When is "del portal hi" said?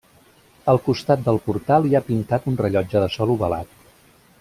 1.27-1.95